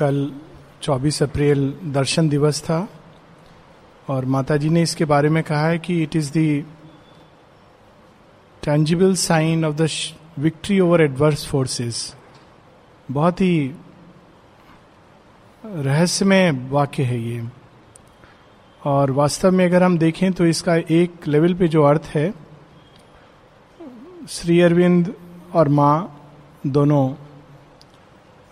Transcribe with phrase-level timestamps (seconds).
[0.00, 0.16] कल
[0.82, 2.88] 24 अप्रैल दर्शन दिवस था
[4.08, 6.64] और माता जी ने इसके बारे में कहा है कि it is the
[8.62, 9.88] tangible sign of the
[10.38, 12.14] victory over adverse forces
[13.10, 13.74] बहुत ही
[15.64, 17.48] रहस्यमय वाक्य है ये।
[18.82, 22.32] और वास्तव में अगर हम देखें तो इसका एक लेवल पे जो अर्थ है,
[24.28, 25.14] श्री अरविंद
[25.54, 25.96] और माँ
[26.66, 27.02] दोनों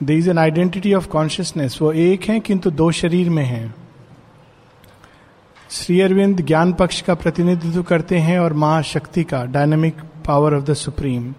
[0.00, 3.74] they is an identity of consciousness वो एक हैं, किंतु दो शरीर में हैं।
[5.70, 10.64] श्री अरविंद ज्ञान पक्ष का प्रतिनिधित्व करते हैं और माँ शक्ति का dynamic power of
[10.64, 11.34] the supreme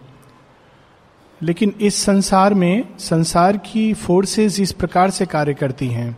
[1.41, 6.17] लेकिन इस संसार में, संसार की फोर्सेस इस प्रकार से कार्य करती हैं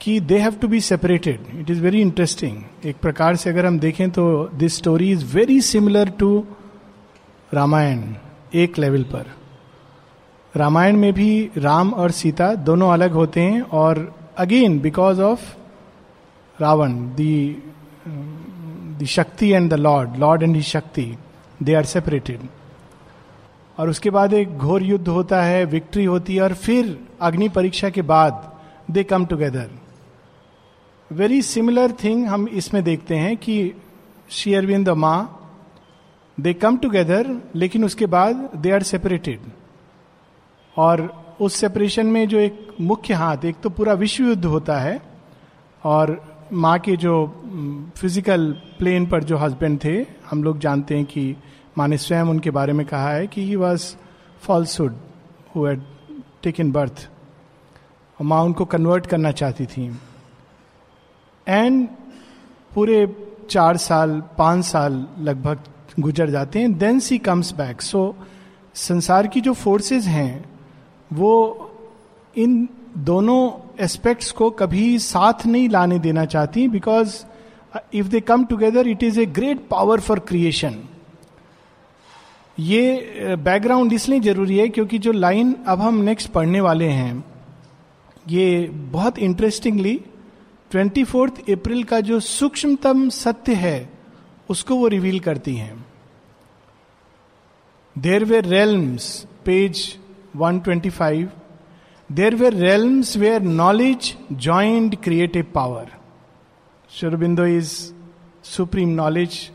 [0.00, 3.78] कि they have to be separated it is very interesting एक प्रकार से अगर हम
[3.78, 6.44] देखें तो this story is very similar to
[7.54, 8.02] Ramayana
[8.54, 9.35] एक लेवल पर।
[10.56, 13.98] रामायण में भी राम और सीता दोनों अलग होते हैं और
[14.38, 15.42] again because of
[16.58, 21.16] Ravana the Shakti and the lord lord and the Shakti
[21.62, 22.48] they are separated
[23.78, 27.90] और उसके बाद एक घोर युद्ध होता है विक्ट्री होती है और फिर अग्नि परीक्षा
[27.90, 28.52] के बाद
[28.90, 29.70] they come together
[31.10, 33.56] very similar thing हम इसमें देखते हैं कि
[34.30, 35.18] श्री अरविंद माँ
[36.38, 39.40] दे कम टुगेदर लेकिन उसके बाद दे आर सेपरेटेड
[40.76, 41.02] और
[41.40, 45.00] उस सेपरेशन में जो एक मुख्य हाथ, एक तो पूरा विश्व युद्ध होता है
[45.82, 46.20] और
[46.52, 47.14] माँ के जो
[47.98, 49.96] फ़िज़िकल प्लेन पर जो हस्बैंड थे,
[50.30, 51.34] हम लोग जानते हैं कि
[51.78, 53.94] माँ ने स्वयं उनके बारे में कहा है कि ही वॉज़
[54.42, 54.96] फॉल्सुड
[55.54, 55.82] हु हैड
[56.42, 57.08] टेकन बर्थ
[58.18, 59.86] और माँ उनको कन्वर्ट करना चाहती थी।
[61.46, 61.86] एंड
[62.72, 63.06] पूरे
[63.50, 65.58] चार साल, पाँच साल लगभग
[66.00, 68.14] गुजर जाते हैं। Then she comes back so
[68.76, 70.44] संसार की जो फोर्सेस हैं
[71.10, 71.32] वो
[72.36, 72.68] इन
[73.04, 73.40] दोनों
[73.84, 77.24] एस्पेक्ट्स को कभी साथ नहीं लाने देना चाहती because
[77.94, 80.82] if they come together it is a great power for creation
[82.58, 87.24] ये बैकग्राउंड uh, इसलिए ज़रूरी है क्योंकि जो लाइन अब हम नेक्स्ट पढ़ने वाले हैं
[88.28, 90.00] ये बहुत इंटरेस्टिंगली
[90.70, 93.90] ट्वेंटी फोर्थ अप्रैल का जो सूक्ष्मतम सत्य है
[94.50, 95.86] उसको वो रिवील करती हैं।
[97.96, 99.98] There were realms page
[100.36, 101.28] 125
[102.10, 105.86] there were realms where knowledge joined creative power.
[106.90, 107.92] Shurbindo is
[108.42, 109.50] supreme knowledge,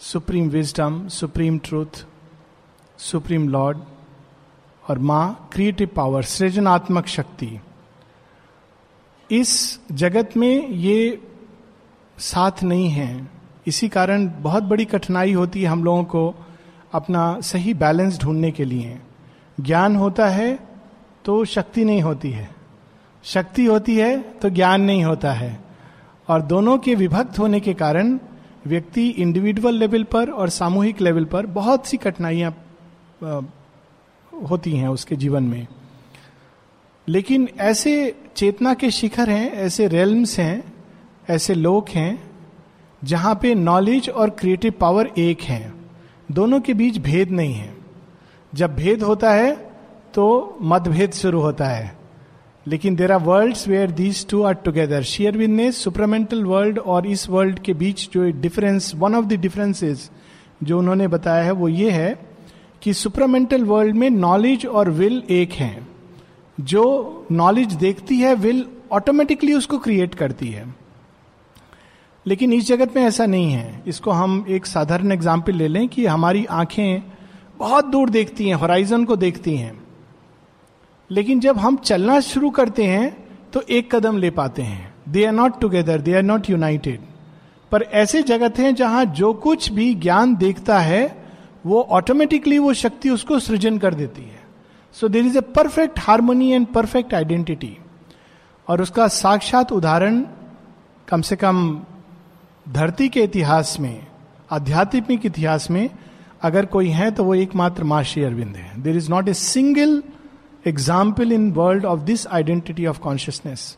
[0.00, 2.04] supreme wisdom, supreme truth,
[2.98, 3.78] supreme Lord.
[4.88, 7.60] और माँ क्रिएटिव पावर सृजनात्मक शक्ति
[9.30, 11.20] इस जगत में ये
[12.18, 13.30] साथ नहीं है
[13.66, 16.34] इसी कारण बहुत बड़ी कठिनाई होती है हम लोगों को
[16.92, 18.98] अपना सही बैलेंस ढूँढने के लिए
[19.60, 20.58] ज्ञान होता है
[21.24, 22.50] तो शक्ति नहीं होती है।
[23.24, 25.60] शक्ति होती है तो ज्ञान नहीं होता है।
[26.28, 28.18] और दोनों के विभक्त होने के कारण
[28.66, 32.64] व्यक्ति इंडिविजुअल लेवल पर और सामूहिक लेवल पर बहुत सी कठिनाइयाँ
[34.50, 35.66] होती हैं उसके जीवन में।
[37.08, 40.72] लेकिन ऐसे चेतना के शिखर हैं, ऐसे रेल्म्स हैं,
[41.30, 42.30] ऐसे लोक हैं,
[43.04, 45.72] जहाँ पे नॉलेज और क्रिएटिव पावर एक है।
[46.32, 47.79] दोनों के बीच भेद नहीं है।
[48.52, 49.52] जब भेद होता है
[50.14, 51.98] तो मतभेद शुरू होता है।
[52.66, 57.28] लेकिन there are world where these two are together Sri Arvind ने सुपरमेंटल वर्ल्ड और इस
[57.30, 60.10] वर्ल्ड के बीच जो difference one of the differences
[60.62, 62.18] जो उन्होंने बताया है, वो ये है
[62.82, 65.86] कि सुपरमेंटल वर्ल्ड में नॉलेज और विल एक है।
[66.58, 70.64] जो नॉलेज देखती है विल ऑटोमेटिकली उसको क्रिएट करती है।
[72.26, 76.06] लेकिन इस जगत में ऐसा नहीं है। इसको हम एक साधारण एग्ज़ाम्पल ले लें कि
[76.06, 77.02] हमारी आँखें
[77.60, 79.78] बहुत दूर देखती हैं होराइजन को देखती हैं।
[81.10, 83.16] लेकिन जब हम चलना शुरू करते हैं
[83.52, 87.00] तो एक कदम ले पाते हैं। They are not together they are not united
[87.72, 91.02] पर ऐसे जगत हैं जहाँ जो कुछ भी ज्ञान देखता है,
[91.66, 94.40] वो ऑटोमेटिकली वो शक्ति उसको सृजन कर देती है।
[94.96, 97.76] So there is a perfect harmony and perfect identity
[98.68, 100.24] और उसका साक्षात उदाहरण
[101.08, 101.80] कम से कम
[102.66, 104.06] धरती के इतिहास में,
[104.50, 105.88] आध्यात्मिक इतिहास में
[106.42, 110.02] अगर कोई है तो वो एकमात्र माँ श्री अरविंद है। There is not a single
[110.66, 113.76] example in world of this identity of consciousness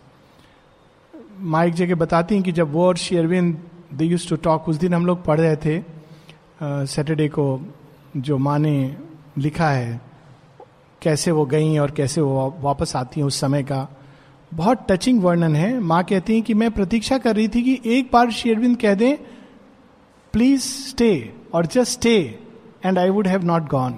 [1.41, 3.57] माँ एक जगह बताती हैं कि जब वो और Arvind
[3.95, 5.81] they used to talk उस दिन हम लोग पढ़ रहे थे
[6.63, 7.61] सैटरडे uh, को
[8.17, 8.97] जो माँ ने
[9.39, 10.01] लिखा है
[11.03, 13.89] कैसे वो गई और कैसे वो वापस आती हैं उस समय का।
[14.53, 18.11] बहुत टचिंग वर्णन है। माँ कहती हैं कि मैं प्रतीक्षा कर रही थी कि एक
[18.13, 19.17] बार शेयरविंद कह दें
[20.35, 21.13] प्लीज़ स्टे
[21.55, 22.39] और just stay
[22.85, 23.93] and I would have not gone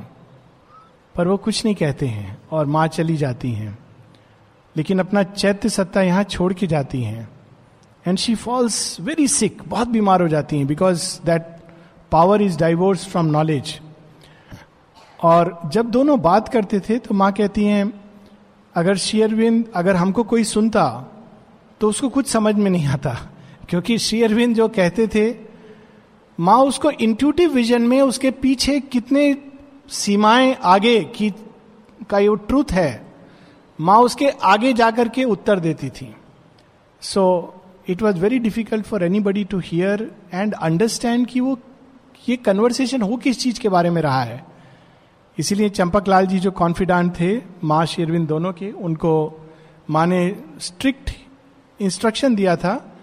[1.14, 3.78] पर वो कुछ नहीं कहते हैं और माँ चली जाती हैं।
[4.76, 7.28] लेकिन अपना चैत्य सत्ता यहाँ छोड़ के जाती हैं।
[8.06, 11.46] And she falls very sick बहुत बीमार हो जाती हैं because that
[12.12, 13.81] power is divorce from knowledge
[15.22, 17.92] और जब दोनों बात करते थे तो माँ कहती हैं,
[18.75, 20.87] अगर शेयरविंद अगर हमको कोई सुनता
[21.80, 23.16] तो उसको कुछ समझ में नहीं आता।
[23.69, 25.30] क्योंकि शेयरविंद जो कहते थे
[26.38, 29.36] माँ उसको इंट्यूटिव विजन में उसके पीछे कितने
[29.88, 31.31] सीमाएँ आगे की,
[32.10, 33.06] का ये ट्रूथ है,
[33.78, 36.14] माँ उसके आगे जाकर के उत्तर देती थी।
[37.02, 37.54] So
[37.88, 41.58] it was very difficult for anybody to hear and understand कि वो,
[42.28, 44.44] ये कन्वर्सेशन हो किस चीज़ के बारे में रहा है।
[45.38, 49.12] इसीलिए चंपक लाल जी जो कॉन्फिडेंट थे, माँ शेरविंद दोनों के, उनको
[49.90, 51.10] माँ ने स्ट्रिक्ट
[51.80, 52.94] इंस्ट्रक्शन दिया था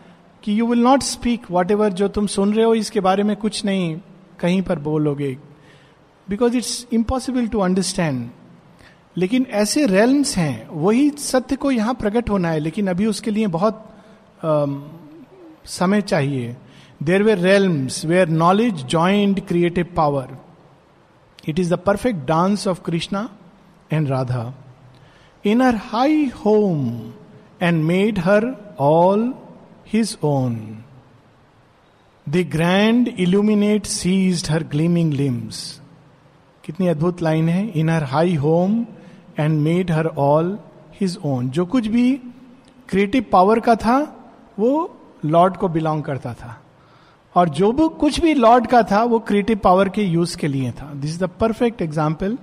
[0.44, 3.64] कि you will not speak whatever जो तुम सुन रहे हो इसके बारे में कुछ
[3.66, 3.96] नहीं
[4.40, 5.38] कहीं पर बोलोगे।
[6.28, 8.30] Because it's impossible to understand
[9.18, 13.48] लेकिन ऐसे रेल्स हैं वही सत्य को यहाँ प्रकट होना है लेकिन अभी उसके लिए
[13.48, 13.88] बहुत
[14.44, 14.66] आ,
[15.66, 16.56] समय चाहिए।
[17.04, 20.38] There were realms where knowledge joint creative power
[21.50, 23.30] it is the perfect dance of Krishna
[23.92, 24.54] and Radha
[25.46, 26.88] in her high home
[27.62, 28.46] and made her
[28.80, 29.34] all
[29.94, 30.56] his own
[32.28, 35.82] the grand illuminate seized her gleaming limbs
[36.64, 37.68] कितनी अद्भुत line है.
[37.70, 38.86] In her high home
[39.40, 40.58] and made her all
[41.02, 42.12] his own जो कुछ भी
[42.90, 43.98] creative power का था
[44.60, 44.72] वो
[45.26, 46.58] Lord को बिलोंग करता था.
[47.36, 50.72] और जो भी कुछ भी लॉर्ड का था वो क्रिएटिव पावर के यूज़ के लिए
[50.72, 50.92] था.
[50.94, 52.38] This is the perfect example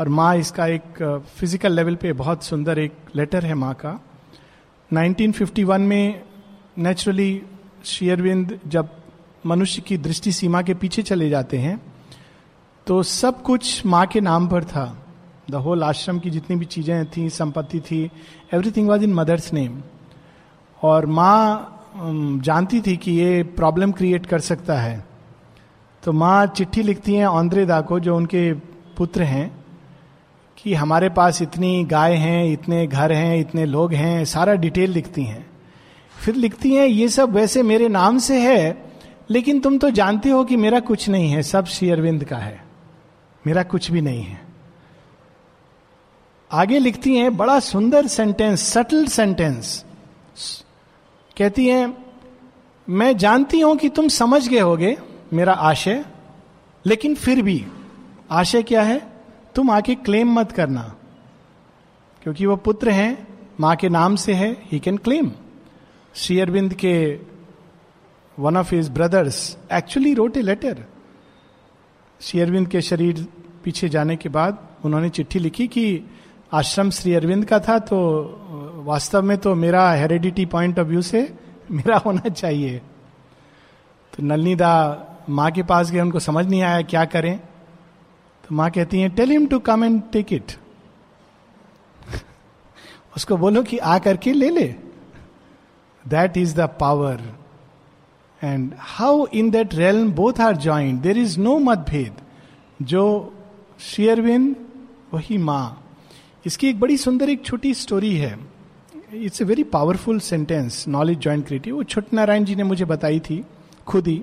[0.00, 3.98] और माँ इसका एक फ़िज़िकल uh, लेवल पे बहुत सुंदर एक लेटर है माँ का.
[4.90, 6.22] 1951 में
[6.78, 7.42] नेचुरली
[7.84, 8.88] शेयरविंद जब
[9.46, 11.80] मनुष्य की दृष्टि सीमा के पीछे चले जाते हैं
[12.86, 14.84] तो सब कुछ माँ के नाम पर था।
[15.50, 18.02] द होल आश्रम की जितनी भी चीज़ें थी, संपत्ति थी
[18.54, 19.80] everything was in mother's name
[20.82, 21.72] और माँ
[22.44, 25.04] जानती थी कि ये प्रॉब्लम क्रिएट कर सकता है।
[26.02, 28.52] तो माँ चिट्ठी लिखती हैं औंद्रेदा को, जो उनके
[28.96, 29.50] पुत्र हैं,
[30.58, 35.24] कि हमारे पास इतनी गाय हैं, इतने घर हैं, इतने लोग हैं, सारा डिटेल लिखती
[35.24, 35.46] हैं।
[36.16, 38.84] फिर लिखती हैं, ये सब वैसे मेरे नाम से है,
[39.30, 42.64] लेकिन तुम तो जानते हो कि मेरा कुछ नहीं है, सब श्री अरविंद का है।
[43.46, 44.40] मेरा कुछ भी नहीं है।
[46.50, 49.84] आगे लिखती हैं, बड़ा सुंदर सेंटेंस सटल सेंटेंस
[51.36, 51.96] कहती हैं,
[52.88, 54.96] मैं जानती हूँ कि तुम समझ गए होगे
[55.32, 56.04] मेरा आशय,
[56.84, 57.64] लेकिन फिर भी,
[58.30, 59.00] आशय क्या है?
[59.54, 60.82] तुम आके क्लेम मत करना,
[62.22, 63.26] क्योंकि वो पुत्र हैं,
[63.60, 65.30] माँ के नाम से है he can claim
[66.16, 66.96] Shri Aurobindo के
[68.38, 69.38] one of his brothers
[69.72, 70.84] actually wrote a letter
[72.20, 73.26] Shri Aurobindo के शरीर
[73.64, 75.84] पीछे जाने के बाद उन्होंने चिट्ठी लिखी कि
[76.54, 77.98] आश्रम श्री अरविंद का था तो
[78.86, 81.22] वास्तव में तो मेरा हेरिडिटी पॉइंट ऑफ़ व्यू से
[81.70, 82.78] मेरा होना चाहिए
[84.12, 84.72] तो नलनी दा
[85.28, 87.36] माँ के पास गए उनको समझ नहीं आया क्या करें
[88.44, 90.56] तो माँ कहती है tell him to come and take it
[93.16, 94.74] उसको बोलो कि आ करके ले ले
[96.08, 97.22] that is the power
[98.42, 102.20] and how in that rail both are joint there is no मतभेद
[102.82, 103.04] जो
[103.80, 104.54] शेयरविंद
[105.14, 105.82] वही माँ
[106.46, 108.38] इसकी एक बड़ी सुंदर एक छोटी स्टोरी है।
[109.14, 113.20] It's a very powerful sentence knowledge joint creative वो छोट नारायण जी ने मुझे बताई
[113.20, 113.44] थी,
[113.86, 114.22] खुद ही।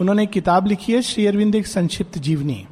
[0.00, 2.66] उन्होंने एक किताब लिखी है, श्री अरविंद एक संक्षिप्त जीवनी।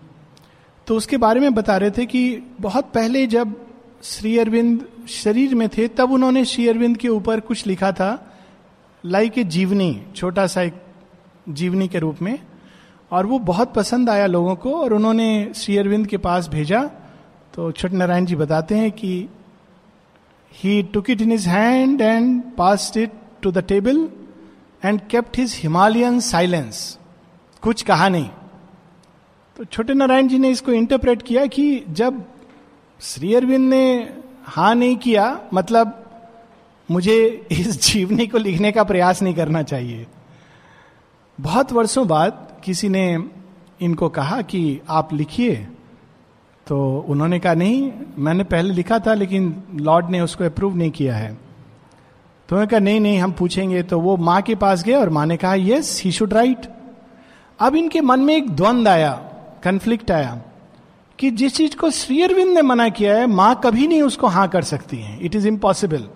[0.86, 3.54] तो उसके बारे में बता रहे थे कि बहुत पहले जब
[4.02, 8.32] श्री अरविंद शरीर में थे, तब उन्होंने श्री अरविंद के ऊपर कुछ लिखा था,
[9.04, 10.74] लाइक ए जीवनी, छोटा सा एक
[11.48, 12.38] जीवनी के रूप में,
[13.10, 16.82] और वो बहुत पसंद आया लोगों को, और उन्होंने श्री अरविंद के पास भेजा।
[17.54, 19.28] तो छोट नारायण जी बताते हैं कि
[20.52, 23.12] he took it in his hand and pass it
[23.42, 24.08] to the table
[24.84, 26.98] and kept his Himalayan silence
[27.62, 28.28] कुछ कहा नहीं।
[29.56, 32.24] तो छोटे नारायण जी ने इसको इंटरप्रेट किया कि जब
[33.00, 34.12] श्री अरविंद ने
[34.46, 36.04] हा नहीं किया मतलब
[36.90, 40.06] मुझे इस जीवनी को लिखने का प्रयास नहीं करना चाहिए।
[41.40, 43.24] बहुत वर्षों बाद किसी ने
[43.80, 45.68] इनको कहा कि आप लिखिए।
[46.66, 51.16] तो उन्होंने कहा, नहीं, मैंने पहले लिखा था, लेकिन लॉर्ड ने उसको अप्रूव नहीं किया
[51.16, 51.34] है।
[52.48, 55.26] तो उन्होंने कहा, नहीं नहीं, हम पूछेंगे। तो वो माँ के पास गए और माँ
[55.26, 56.66] ने कहा यस ही शुड राइट
[57.60, 59.12] अब इनके मन में एक द्वंद आया
[59.62, 60.42] कन्फ्लिक्ट आया।
[61.18, 64.48] कि जिस चीज़ को श्री अरविंद ने मना किया है, माँ कभी नहीं उसको हाँ
[64.48, 66.08] कर सकती है। इट इज़ इम्पॉसिबल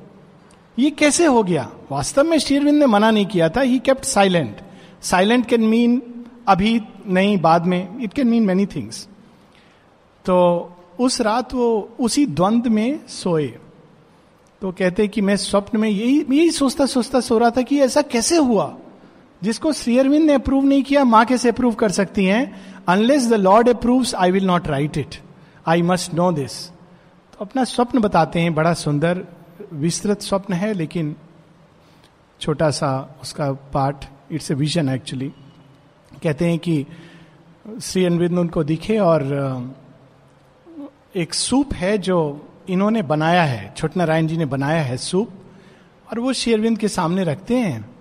[0.78, 1.68] ये कैसे हो गया?
[1.90, 4.60] वास्तव में श्री अरविंद ने मना नहीं किया था। He kept silent
[5.02, 6.02] silent can mean
[6.48, 9.06] अभी नहीं, बाद में। It can mean many things
[10.24, 10.36] तो
[11.00, 13.46] उस रात वो उसी द्वंद में सोए।
[14.62, 18.02] तो कहते कि मैं स्वप्न में यही यही सोचता सोचता सो रहा था कि ऐसा
[18.02, 18.74] कैसे हुआ?
[19.42, 22.84] जिसको श्री ने अप्रूव नहीं किया, माँ कैसे अप्रूव कर सकती हैं?
[22.88, 25.16] Unless the lord approve I will not write it
[25.66, 29.24] I must know this तो अपना स्वप्न बताते हैं, बड़ा सुंदर,
[29.72, 31.14] विस्तृत स्वप्न है, लेकिन
[32.40, 35.32] छोटा सा उसका part it's a vision actually
[36.22, 36.86] कहते हैं कि
[37.82, 39.22] श्री अरविंद उनको दिखे और
[41.16, 42.18] एक सूप है जो
[42.68, 45.30] इन्होंने बनाया है छोट नारायण जी ने बनाया है सूप,
[46.10, 47.91] और वो श्री अरविंद के सामने रखते हैं।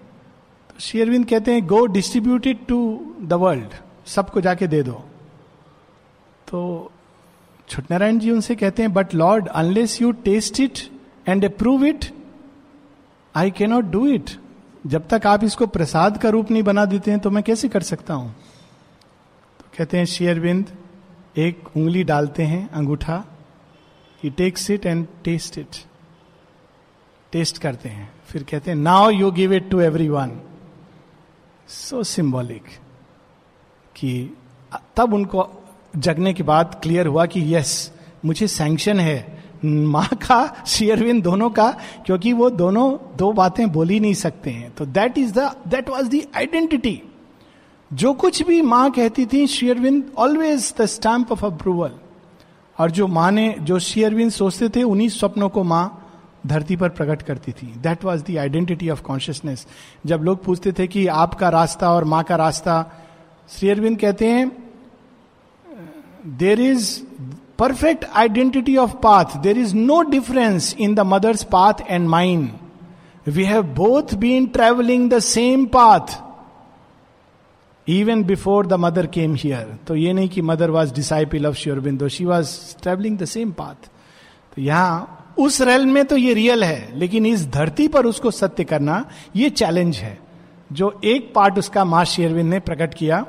[0.79, 2.79] शेरविंद कहते हैं go distributed to
[3.21, 3.73] the world
[4.07, 4.93] सबको जाके दे दो.
[6.47, 6.91] तो
[7.69, 10.79] छोटनारायण जी उनसे कहते हैं but lord unless you taste it
[11.27, 12.05] and approve it
[13.35, 14.29] I cannot do it
[14.87, 17.81] जब तक आप इसको प्रसाद का रूप नहीं बना देते हैं तो मैं कैसे कर
[17.83, 18.31] सकता हूँ?
[19.59, 20.65] तो कहते हैं शेयरविंद
[21.37, 23.23] एक उंगली डालते हैं, अंगूठा
[24.23, 25.75] he takes it and taste it
[27.31, 30.39] taste करते हैं। फिर कहते हैं now you give it to everyone
[31.71, 32.63] so symbolic
[33.95, 34.37] कि
[34.97, 35.47] तब उनको
[35.95, 37.91] जगने के बाद क्लियर हुआ कि यस
[38.25, 41.69] मुझे सैंक्शन है। माँ का शेयरविन दोनों का,
[42.05, 45.89] क्योंकि वो दोनों दो बातें बोल ही नहीं सकते हैं। तो that is the that
[45.89, 47.01] was the identity
[47.91, 51.91] जो कुछ भी माँ कहती थी Sri Aurobindo always the stamp of approval
[52.77, 56.00] और जो माँ ने, जो शेयरविंद सोचते थे, उन्हीं स्वप्नों को माँ
[56.47, 59.65] धरती पर प्रकट करती थी। That was the identity of consciousness
[60.05, 62.85] जब लोग पूछते थे कि आपका रास्ता और माँ का रास्ता,
[63.49, 64.51] श्री अरविंद कहते हैं
[66.39, 66.99] there is
[67.59, 72.49] perfect identity of path there is no difference in the mother's path and mind
[73.27, 76.19] we have both been travelling the same path
[77.87, 82.07] even before the mother came here तो ये नहीं कि mother was disciple of Sri Aurobindo
[82.07, 82.49] she was
[82.83, 83.89] travelling the same path
[84.55, 88.63] तो यहाँ उस rail में तो ये रियल है, लेकिन इस धरती पर उसको सत्य
[88.63, 90.17] करना ये चैलेंज है।
[90.69, 93.25] जो एक पार्ट उसका मा शेरविन ने प्रकट किया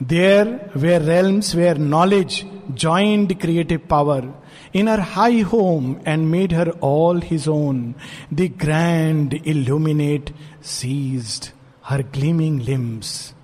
[0.00, 4.32] there were rails were knowledge joint creative power
[4.74, 7.94] in her high home and made her all his own
[8.34, 11.52] the grand illuminate sees
[11.88, 13.34] her gleaming limbs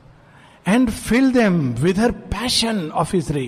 [0.68, 3.46] and fill them with her passion of is ray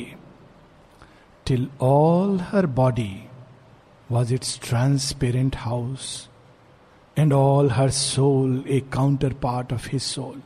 [1.46, 3.23] till all her body
[4.10, 6.28] was its transparent house,
[7.16, 10.36] and all her soul a counterpart of his soul.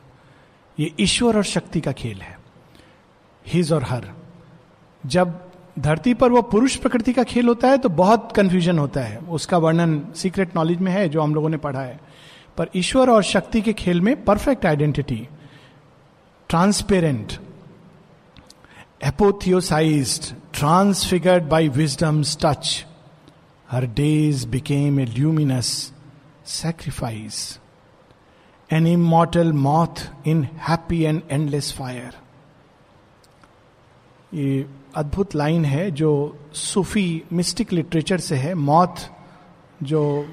[0.79, 2.37] ये ईश्वर और शक्ति का खेल है
[3.45, 4.05] his और हर
[5.05, 5.39] जब
[5.79, 9.57] धरती पर वो पुरुष प्रकृति का खेल होता है तो बहुत कंफ्यूजन होता है। उसका
[9.57, 11.99] वर्णन सीक्रेट नॉलेज में है जो हम लोगों ने पढ़ा है।
[12.57, 15.27] पर ईश्वर और शक्ति के खेल में perfect identity
[16.49, 17.33] transparent
[19.07, 22.85] apotheosised transfigured by wisdom's touch
[23.71, 25.93] her days became a luminous
[26.45, 27.59] sacrifice
[28.73, 32.15] an immortal moth in happy and endless fire
[34.33, 38.95] ये अद्भुत लाइन है जो सूफी मिस्टिक लिटरेचर से है। मौत
[39.83, 40.25] जो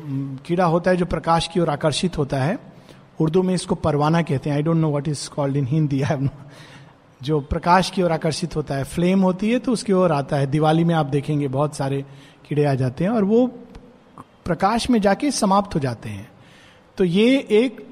[0.47, 2.59] कीड़ा होता है, जो प्रकाश की ओर आकर्षित होता है।
[3.21, 6.29] उर्दू में इसको परवाना कहते हैं। I don't know what is called in Hindi I
[7.21, 10.47] जो प्रकाश की ओर आकर्षित होता है, फ्लेम होती है तो उसकी ओर आता है।
[10.47, 12.05] दिवाली में आप देखेंगे बहुत सारे
[12.49, 13.47] कीड़े आ जाते हैं और वो
[14.45, 16.29] प्रकाश में जाके समाप्त हो जाते हैं।
[16.99, 17.87] तो ये एक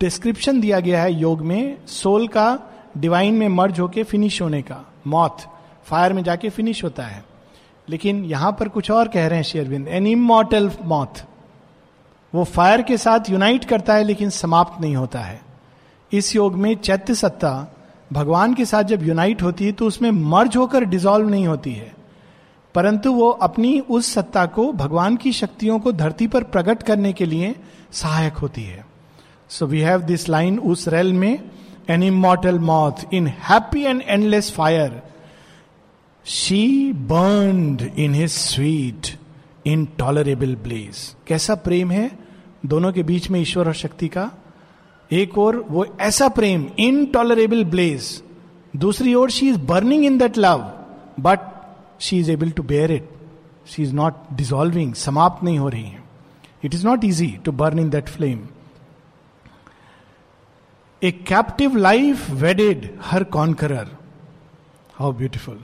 [0.00, 2.58] डिस्क्रिप्शन दिया गया है योग में सोल का
[2.98, 5.38] डिवाइन में मर्ज होके फिनिश होने का। मौत
[5.84, 7.24] फायर में जाके फिनिश होता है।
[7.88, 11.14] लेकिन यहाँ पर कुछ और कह रहे हैं शेरविंद एन इमोटल मौत
[12.34, 15.40] वो फायर के साथ यूनाइट करता है, लेकिन समाप्त नहीं होता है।
[16.12, 17.72] इस योग में चैत्य सत्ता
[18.12, 21.94] भगवान के साथ जब यूनाइट होती है तो उसमें मर्ज होकर डिजोल्व नहीं होती है।
[22.74, 27.26] परंतु वो अपनी उस सत्ता को, भगवान की शक्तियों को धरती पर प्रकट करने के
[27.26, 27.56] लिए
[27.92, 28.86] सहायक होती है।
[29.48, 31.50] So we have this line उस रेल में,
[31.90, 33.28] an immortal moth in
[33.76, 35.02] and endless fire
[36.24, 39.18] she burn in in sweet
[39.98, 41.16] intolerable blaze.
[41.26, 42.18] कैसा प्रेम है?
[42.66, 44.30] दोनों के बीच में ईश्वर और शक्ति का
[45.10, 48.22] एक और वो ऐसा प्रेम इनटॉलरेबल ब्लेज
[48.76, 50.70] दूसरी ओर she is burning in that love
[51.20, 51.40] but
[52.00, 53.08] she is able to bear it
[53.66, 56.02] she is not dissolving समाप्त नहीं हो रही है।
[56.64, 58.46] It is not easy to burn in that flame
[61.02, 63.88] a captive life wedded her conqueror
[64.94, 65.58] how beautiful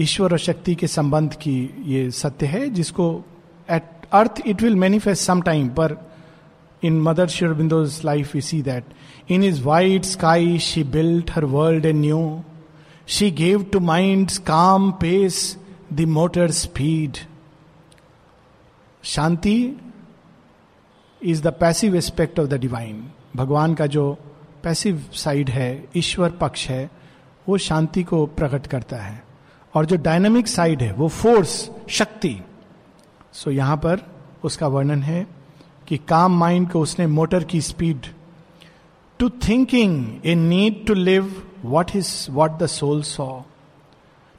[0.00, 3.24] ईश्वर और शक्ति के संबंध की ये सत्य है, जिसको
[3.70, 6.07] at earth it will manifest some time पर
[6.84, 8.84] mother Sri Aurobindo's life we see that
[9.30, 12.20] in is white sky she built her world anew
[13.08, 15.56] she gave to mind calm pace
[15.92, 17.16] the motor speed
[19.04, 19.58] Shanti
[21.20, 23.04] is the passive aspect of the divine
[23.36, 24.12] भगवान का जो
[24.64, 26.90] passive side है ईश्वर पक्ष है
[27.46, 29.22] वो शांति को प्रकट करता है
[29.74, 32.38] और जो डायनामिक साइड है वो फोर्स शक्ति
[33.32, 34.00] सो so यहाँ पर
[34.44, 35.26] उसका वर्णन है
[35.88, 38.06] कि काम माइंड को उसने मोटर की speed
[39.18, 43.40] to thinking a need to live what is what the soul saw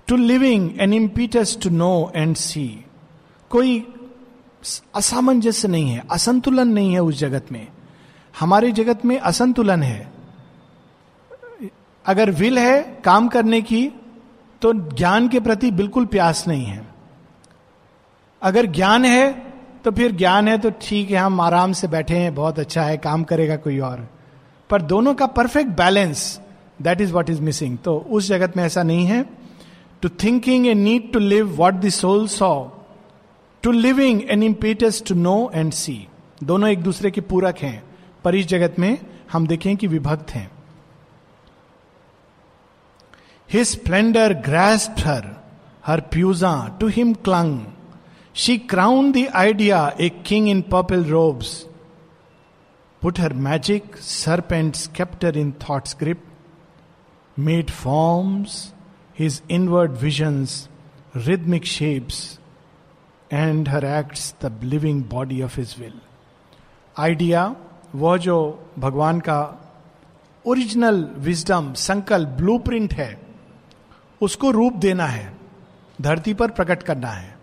[0.07, 2.85] to living an impetus to know and see
[3.49, 3.87] कोई
[4.95, 7.67] असामंजस्य नहीं है, असंतुलन नहीं है उस जगत में।
[8.39, 10.11] हमारे जगत में असंतुलन है।
[12.05, 13.87] अगर विल है काम करने की
[14.61, 16.87] तो ज्ञान के प्रति बिल्कुल प्यास नहीं है।
[18.41, 19.48] अगर ज्ञान है
[19.85, 22.97] तो फिर ज्ञान है तो ठीक है, हम आराम से बैठे हैं, बहुत अच्छा है,
[22.97, 24.07] काम करेगा कोई और।
[24.69, 26.39] पर दोनों का perfect balance
[26.81, 29.23] that is what is missing तो उस जगत में ऐसा नहीं है।
[30.01, 32.53] To thinking a need to live what the soul saw
[33.63, 36.07] to living an impetus to know and see
[36.43, 37.83] दोनों एक दूसरे के पूरक हैं।
[38.23, 38.97] पर इस जगत में
[39.31, 40.49] हम देखें कि विभक्त हैं।
[43.49, 45.35] His splendour graced her
[45.85, 47.59] her प्यूजा to him clung
[48.39, 51.67] she crown the idea a king in purple robes
[53.01, 56.23] put her magic serpent sceptre in thought's grip
[57.39, 58.73] made forms
[59.19, 60.69] his inward visions
[61.15, 62.39] rhythmic shapes
[63.33, 65.99] and her acts the living body of his will
[66.99, 67.55] idea
[67.95, 69.41] वह जो भगवान का
[70.47, 73.21] original wisdom संकल्प blueprint है,
[74.21, 75.37] उसको रूप देना है,
[76.01, 77.38] धरती पर प्रकट करना है।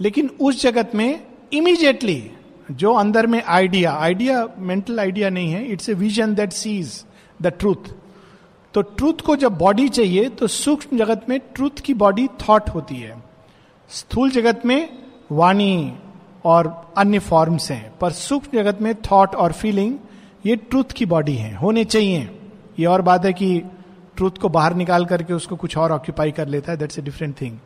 [0.00, 1.20] लेकिन उस जगत में
[1.52, 2.22] इमीजिएटली
[2.70, 7.04] जो अंदर में आइडिया आइडिया मेंटल आइडिया नहीं है it's a vision that sees
[7.42, 7.92] the truth
[8.74, 12.94] तो ट्रूथ को जब बॉडी चाहिए तो सूक्ष्म जगत में ट्रूथ की बॉडी थॉट होती
[12.94, 13.16] है।
[13.90, 14.88] स्थूल जगत में
[15.32, 15.92] वाणी
[16.44, 19.94] और अन्य फॉर्म्स हैं, पर सूक्ष्म जगत में थॉट और फीलिंग
[20.46, 22.28] ये ट्रूथ की बॉडी है, होने चाहिए।
[22.78, 23.58] ये और बात है कि
[24.16, 27.40] ट्रूथ को बाहर निकाल करके उसको कुछ और ऑक्यूपाई कर लेता है दैट्स ए डिफरेंट
[27.40, 27.58] थिंग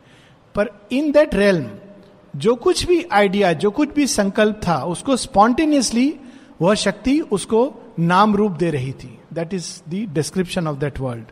[0.55, 1.67] पर इन दैट रेलम
[2.33, 6.13] जो कुछ भी आइडिया जो कुछ भी संकल्प था, उसको स्पॉन्टेनियसली
[6.61, 7.61] वह शक्ति उसको
[7.99, 11.31] नाम रूप दे रही थी। That is the description of that world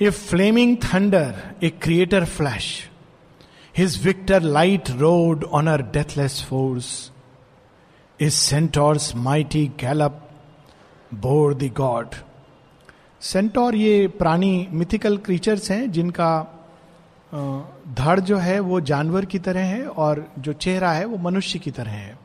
[0.00, 2.66] a flaming thunder a creator flash
[3.76, 6.90] his victor light rode on her deathless force
[8.20, 10.24] is centaur's mighty gallop
[11.14, 12.14] bore the god
[13.22, 16.30] centaur ये प्राणी मिथिकल क्रीचर्स हैं, जिनका
[17.94, 21.70] धड़ जो है वो जानवर की तरह है और जो चेहरा है वो मनुष्य की
[21.70, 22.18] तरह है।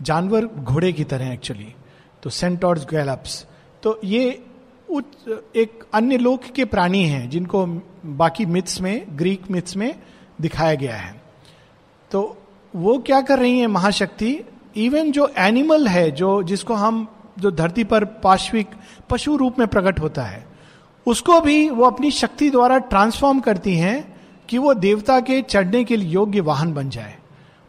[0.00, 1.74] जानवर घोड़े की तरह एक्चुअली
[2.22, 3.44] तो सेंटोर्स गैलप्स
[3.82, 4.42] तो ये
[4.88, 7.64] उच्च एक अन्य लोक के प्राणी हैं, जिनको
[8.16, 9.94] बाकी मिथ्स में ग्रीक मिथ्स में
[10.40, 11.14] दिखाया गया है।
[12.10, 12.20] तो
[12.74, 14.38] वो क्या कर रही है, महाशक्ति?
[14.76, 17.06] इवन जो एनिमल है, जो जिसको हम
[17.38, 18.70] जो धरती पर पाश्विक
[19.10, 20.46] पशु रूप में प्रकट होता है,
[21.06, 24.16] उसको भी वो अपनी शक्ति द्वारा ट्रांसफॉर्म करती हैं
[24.48, 27.14] कि वो देवता के चढ़ने के लिए योग्य वाहन बन जाए।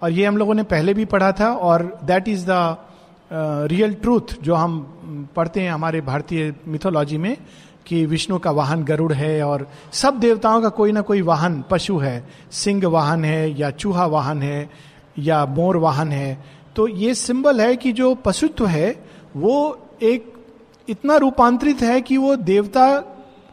[0.02, 2.78] और ये हम लोगों ने पहले भी पढ़ा था और that is the
[3.72, 4.80] real truth जो हम
[5.36, 7.36] पढ़ते हैं हमारे भारतीय मिथोलॉजी में
[7.86, 11.98] कि विष्णु का वाहन गरुड़ है और सब देवताओं का कोई ना कोई वाहन पशु
[11.98, 14.70] है। सिंह वाहन है या चूहा वाहन है
[15.20, 18.92] या मोर वाहन है। तो ये सिंबल है कि जो पशुत्व है
[19.38, 20.34] वो एक
[20.88, 22.98] इतना रूपांतरित है कि वो देवता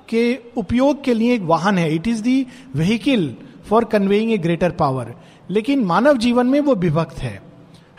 [0.09, 3.37] के उपयोग के लिए एक वाहन है। It is the vehicle
[3.69, 5.15] for conveying a greater power
[5.51, 7.41] लेकिन मानव जीवन में वो विभक्त है।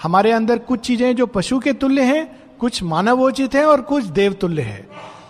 [0.01, 4.33] हमारे अंदर कुछ चीज़ें जो पशु के तुल्य हैं, कुछ मानवोचित है और कुछ देव
[4.33, 4.87] तुल्य है।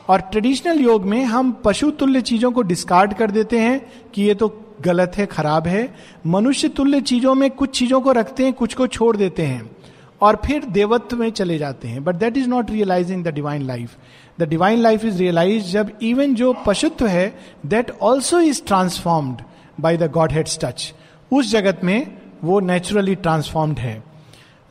[0.09, 3.81] और ट्रेडिशनल योग में हम पशु तुल्य चीज़ों को डिस्कार्ड कर देते हैं
[4.13, 4.47] कि ये तो
[4.81, 5.95] गलत है, खराब है।
[6.27, 9.76] मनुष्य तुल्य चीज़ों में कुछ चीज़ों को रखते हैं, कुछ को छोड़ देते हैं।
[10.21, 13.95] और फिर देवत्व में चले जाते हैं। But that is not realising the divine life
[14.39, 19.41] the divine life is realise जब इवन जो पशुत्व है that also is transformed
[19.79, 20.93] by the godhead's touch
[21.31, 24.03] उस जगत में वो नेचुरली ट्रांसफॉर्म्ड है।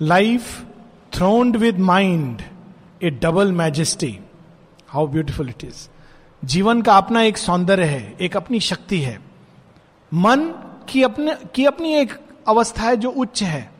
[0.02, 0.64] Life
[1.14, 2.42] throned with mind
[3.02, 4.18] a double majesty
[4.88, 5.88] how beautiful it is
[6.44, 9.18] जीवन का अपना एक सौंदर्य है, एक अपनी शक्ति है।
[10.14, 10.44] मन
[10.88, 12.12] की अपने, की अपनी एक
[12.48, 13.75] अवस्था है जो उच्च है।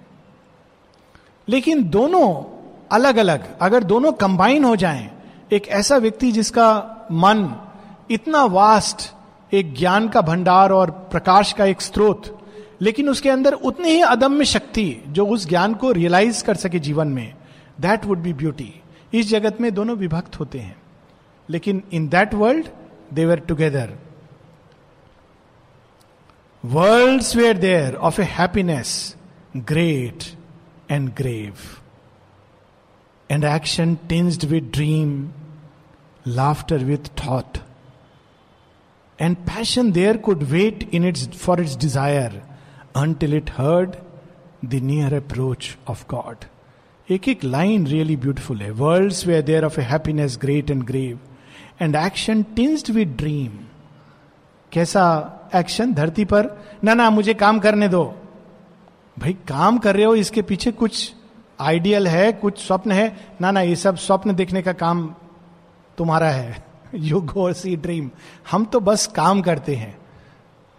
[1.49, 2.29] लेकिन दोनों
[2.93, 5.11] अलग अलग अगर दोनों कंबाइन हो जाएँ,
[5.53, 6.69] एक ऐसा व्यक्ति जिसका
[7.13, 7.61] मन
[8.11, 9.13] इतना वास्ट
[9.55, 12.41] एक ज्ञान का भंडार और प्रकाश का एक स्रोत,
[12.81, 17.09] लेकिन उसके अंदर उतनी ही अदम्य शक्ति जो उस ज्ञान को रियलाइज़ कर सके जीवन
[17.09, 17.35] में
[17.81, 18.73] दैट वुड बी ब्यूटी
[19.15, 20.77] इस जगत में दोनों विभक्त होते हैं।
[21.51, 22.67] लेकिन in that world
[23.15, 23.93] they were together
[26.65, 29.17] worlds where there of a happiness
[29.57, 30.36] great
[30.91, 31.55] and grave
[33.31, 35.15] and action tinged with dream
[36.27, 37.59] laughter with thought
[39.19, 42.43] and passion there could wait in its for its desire
[42.97, 43.99] until it heard
[44.65, 46.47] the near approach of God.
[47.09, 51.19] एक एक line really beautiful है worlds where there of a happiness great and grave
[51.83, 53.59] and action tinged with dream
[54.73, 55.05] कैसा
[55.55, 56.49] action धरती पर
[56.85, 58.03] ना ना मुझे काम करने दो
[59.17, 61.13] भाई, काम कर रहे हो, इसके पीछे कुछ
[61.61, 63.17] आइडियल है, कुछ स्वप्न है?
[63.41, 65.07] ना ना, ये सब स्वप्न देखने का काम
[65.99, 68.11] तुम्हारा है। यू गो सी ड्रीम
[68.51, 69.97] हम तो बस काम करते हैं।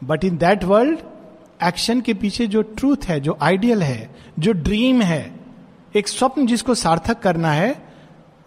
[0.02, 1.00] But in that world
[1.64, 5.34] action के पीछे जो ट्रूथ है, जो आइडियल है, जो ड्रीम है,
[5.96, 7.76] एक स्वप्न जिसको सार्थक करना है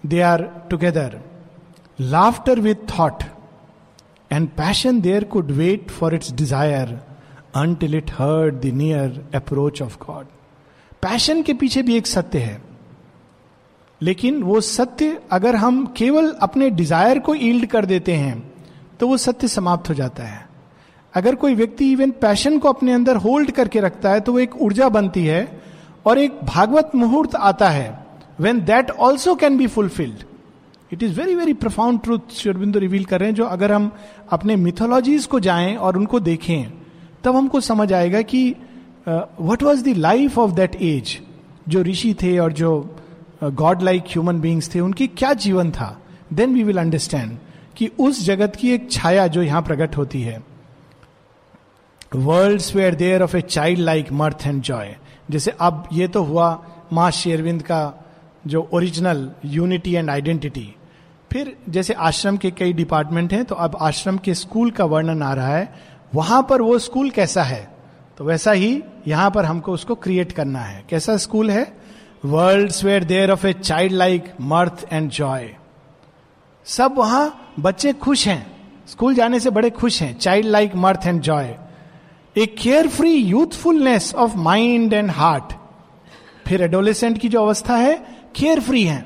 [0.05, 1.21] they are together
[1.99, 3.23] laughter with thought
[4.31, 6.99] and passion there could wait for its desire
[7.55, 10.27] until it heard the near approach of God
[11.03, 12.63] passion के पीछे भी एक सत्य है।
[14.01, 18.53] लेकिन वो सत्य अगर हम केवल अपने डिज़ायर को ईल्ड कर देते हैं
[19.01, 20.49] तो वो सत्य समाप्त हो जाता है।
[21.15, 24.57] अगर कोई व्यक्ति इवन पैशन को अपने अंदर होल्ड करके रखता है तो वो एक
[24.57, 25.63] ऊर्जा बनती है
[26.07, 28.07] और एक भागवत मुहूर्त आता है
[28.41, 30.25] when that also can be fulfilled
[30.93, 33.91] it is very very profound truth Sri Aurobindo reveal कर रहे हैं, जो अगर हम
[34.31, 36.80] अपने मिथोलॉजीज को जाएँ और उनको देखें
[37.25, 38.49] तब हमको समझ आएगा कि
[39.09, 41.19] what was the life of that age
[41.69, 42.71] जो ऋषि थे और जो
[43.45, 45.97] गॉड लाइक ह्यूमन बींग्स थे, उनकी क्या जीवन था?
[46.33, 47.37] देन वी विल अंडरस्टैंड
[47.77, 50.43] कि उस जगत की एक छाया जो यहाँ प्रकट होती है।
[52.15, 54.97] World where there of a child like mirth and joy
[55.31, 56.49] जैसे अब ये तो हुआ
[56.93, 57.83] माँ शेरविंद का
[58.47, 60.69] जो ओरिजिनल यूनिटी एंड आइडेंटिटी
[61.33, 65.33] फिर जैसे आश्रम के कई डिपार्टमेंट हैं तो अब आश्रम के स्कूल का वर्णन आ
[65.35, 65.73] रहा है
[66.15, 67.69] वहाँ पर वो स्कूल कैसा है?
[68.19, 71.77] तो वैसा ही यहाँ पर हमको उसको क्रिएट करना है। कैसा स्कूल है?
[72.25, 75.49] World where there of a child like mirth and joy
[76.67, 78.47] सब वहाँ बच्चे खुश हैं।
[78.89, 81.57] स्कूल जाने से बड़े खुश हैं। Child like mirth and joy
[82.37, 85.53] a care free youthfulness of mind and heart
[86.49, 87.95] फिर एडोलेसेंट की जो अवस्था है
[88.37, 89.05] केयर फ्री है।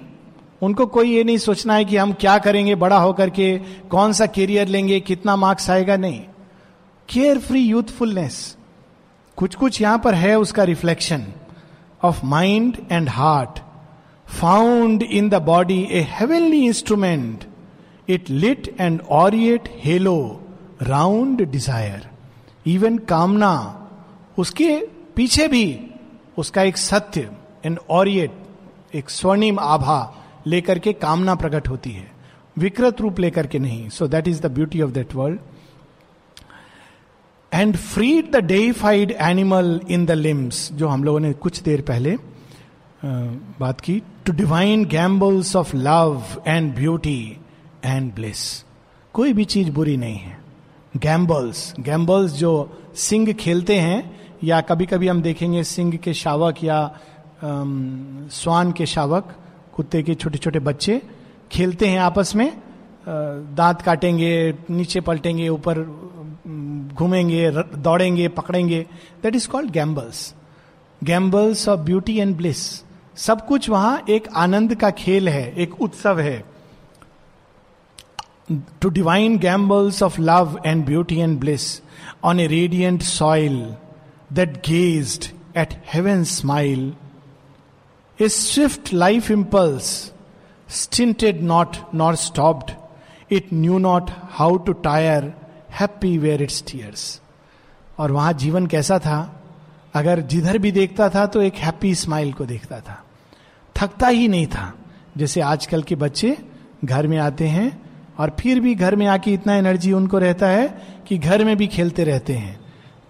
[0.63, 3.59] उनको कोई ये नहीं सोचना है कि हम क्या करेंगे बड़ा होकर के,
[3.91, 5.97] कौन सा कैरियर लेंगे, कितना मार्क्स आएगा?
[5.97, 6.23] नहीं।
[7.09, 8.37] केयर फ्री यूथफुलनेस
[9.37, 11.27] कुछ कुछ यहाँ पर है उसका reflection
[12.03, 13.59] of mind and heart
[14.27, 17.45] found in the body a heavenly instrument
[18.09, 20.17] it lit and aureate halo
[20.83, 22.09] round desire
[22.67, 23.55] even कामना
[24.39, 24.77] उसके
[25.17, 25.67] पीछे भी
[26.39, 27.31] उसका एक सत्य
[27.65, 30.01] एंड ऑरिएट एक स्वर्णिम आभा
[30.47, 32.11] लेकर के कामना प्रकट होती है।
[32.59, 35.41] विकृत रूप लेकर के नहीं। So that is the beauty of that world
[37.55, 42.17] and freed the deified animal in the limbs जो हम लोगों ने कुछ देर पहले
[43.61, 47.39] बात की to divine gambols of love and beauty
[47.85, 48.65] and bliss
[49.15, 50.39] कोई भी चीज़ बुरी नहीं है।
[50.97, 52.53] गैम्बल्स गैम्बल्स जो
[52.97, 54.11] सिंह खेलते हैं,
[54.45, 56.81] या कभी कभी हम देखेंगे सिंह के शावक या
[57.45, 59.35] स्वान के शावक,
[59.75, 61.01] कुत्ते के छोटे छोटे बच्चे
[61.53, 62.51] खेलते हैं आपस में
[63.09, 65.83] दांत काटेंगे, नीचे पलटेंगे, ऊपर
[66.95, 68.81] घूमेंगे दौड़ेंगे, पकड़ेंगे।
[69.23, 70.35] That is called gambols
[71.03, 72.59] gambols of beauty and bliss
[73.17, 76.45] सब कुछ वहाँ एक आनंद का खेल है, एक उत्सव है।
[78.81, 81.67] To divine gambols of love and beauty and bliss
[82.25, 83.57] on a radiant soil
[84.33, 86.93] that gazed at heaven smile
[88.19, 89.87] a swift life impulse
[90.69, 92.71] stinted not not stopped
[93.33, 95.33] it knew not how to tire
[95.81, 97.21] happy were its tears.
[97.99, 99.43] और वहाँ जीवन कैसा था?
[99.95, 103.05] अगर जिधर भी देखता था तो एक हैप्पी स्माइल को देखता था।
[103.83, 104.75] थकता ही नहीं था,
[105.17, 106.39] जैसे आजकल के बच्चे
[106.85, 107.83] घर में आते हैं
[108.19, 111.67] और फिर भी घर में आके इतना एनर्जी उनको रहता है कि घर में भी
[111.67, 112.61] खेलते रहते हैं।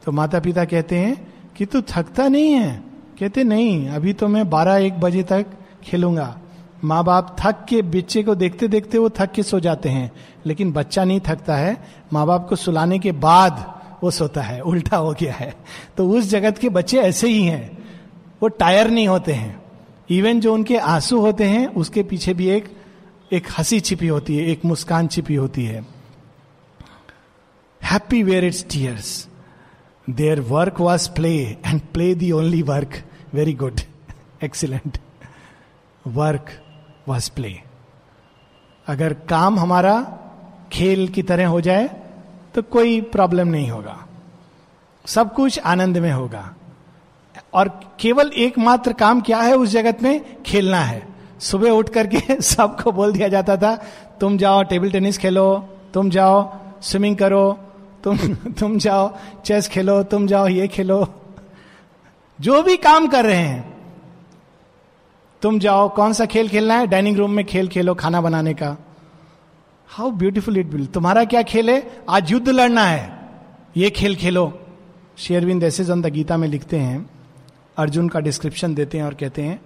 [0.05, 2.83] तो माता पिता कहते हैं कि तू थकता नहीं है?
[3.21, 5.47] कहते, नहीं, अभी तो मैं बारह एक बजे तक
[5.85, 6.41] खेलूँगा।
[6.85, 10.13] माँ बाप थक के बच्चे को देखते देखते वो थक के सो जाते हैं।
[10.47, 14.97] लेकिन बच्चा नहीं थकता है। माँ बाप को सुलाने के बाद वो सोता है। उल्टा
[14.97, 15.55] हो गया है।
[15.97, 17.89] तो उस जगत के बच्चे ऐसे ही हैं।
[18.43, 19.63] वो टायर नहीं होते हैं।
[20.11, 22.77] इवन जो उनके आँसू होते हैं, उसके पीछे भी एक
[23.33, 25.87] एक हँसी छिपी होती है, एक मुस्कान छिपी होती है।
[27.83, 29.29] Happy were its tears
[30.11, 33.03] their work was play and play the only work
[33.35, 33.81] very good
[34.45, 34.99] excellent
[36.07, 36.64] work
[37.09, 37.61] was play
[38.87, 40.19] अगर काम हमारा
[40.73, 41.91] खेल की तरह हो जाए
[42.55, 44.07] तो कोई प्रॉब्लम नहीं होगा।
[45.07, 46.55] सब कुछ आनंद में होगा।
[47.55, 50.43] और केवल एकमात्र काम क्या है उस जगत में?
[50.43, 51.09] खेलना है।
[51.41, 53.77] सुबह उठ करके सबको बोल दिया जाता था,
[54.21, 57.59] तुम जाओ, टेबल टेनिस खेलो, तुम जाओ, स्विमिंग करो,
[58.05, 61.15] तुम तुम जाओ, चेस खेलो, तुम जाओ, ये खेलो।
[62.41, 63.74] जो भी काम कर रहे हैं
[65.45, 66.87] तुम जाओ, कौन सा खेल खेलना है?
[66.87, 68.77] डाइनिंग रूम में खेल खेलो, खाना बनाने का।
[69.89, 72.05] हाउ ब्यूटिफुल इट विल तुम्हारा क्या खेल है?
[72.09, 73.31] आज युद्ध लड़ना है।
[73.77, 74.61] ये खेल खेलो।
[75.19, 77.11] शेयरविंद ऐसे द गीता में लिखते हैं।
[77.77, 79.61] अर्जुन का डिस्क्रिप्शन देते हैं और कहते हैं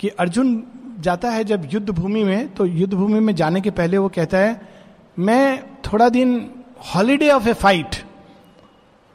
[0.00, 0.64] कि अर्जुन
[1.00, 4.38] जाता है जब युद्ध भूमि में तो युद्ध भूमि में जाने के पहले वो कहता
[4.38, 4.60] है,
[5.18, 6.50] मैं थोड़ा दिन
[6.94, 7.96] हॉलीडे ऑफ़ ए फाइट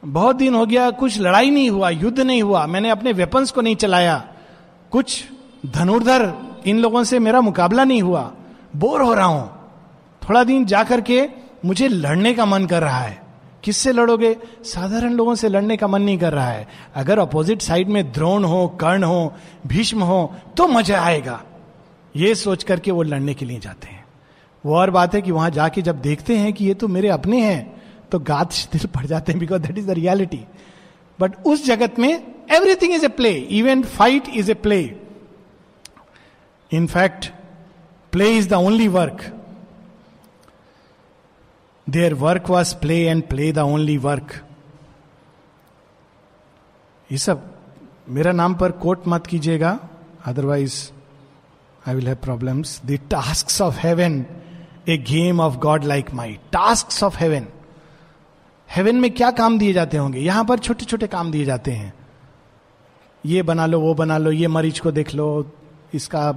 [0.04, 3.60] बहुत दिन हो गया, कुछ लड़ाई नहीं हुआ, युद्ध नहीं हुआ। मैंने अपने वेपन्स को
[3.60, 4.28] नहीं चलाया।
[4.90, 5.24] कुछ
[5.66, 6.34] धनुर्धर,
[6.66, 8.32] इन लोगों से मेरा मुकाबला नहीं हुआ।
[8.76, 9.50] बोर हो रहा हूँ।
[10.22, 11.28] थोड़ा दिन जाकर के
[11.64, 13.22] मुझे लड़ने का मन कर रहा है।
[13.64, 14.36] किससे लड़ोगे?
[14.64, 18.44] साधारण लोगों से लड़ने का मन नहीं कर रहा है। अगर अपोजिट साइड में द्रोण
[18.44, 19.34] हो, कर्ण हो,
[19.66, 21.42] भीष्म हो तो मज़ा आएगा।
[22.16, 24.04] ये सोच करके वो लड़ने के लिए जाते हैं।
[24.64, 27.40] वो और बात है कि वहाँ जाके जब देखते हैं कि ये तो मेरे अपने
[27.40, 30.40] हैं तो गात दिल पड़ जाते हैं because that is the reality
[31.20, 32.10] but उस जगत में
[32.52, 35.05] everything is a play even fight is a play
[36.72, 37.26] in fact
[38.12, 39.22] play is the only work
[41.90, 44.32] their work was play and play the only work
[47.12, 47.54] ये सब
[48.08, 49.78] मेरा नाम पर quote मत कीजिएगा
[50.26, 50.90] otherwise
[51.88, 54.24] I will have problems the task of heaven
[54.88, 57.46] a game of God like my task of heaven
[58.70, 60.20] heaven में क्या काम दिए जाते होंगे?
[60.20, 61.94] यहाँ पर छोटे छोटे काम दिए जाते हैं।
[63.26, 65.52] ये बना लो, वो बना लो, ये मरीज़ को देख लो,
[65.94, 66.32] इसका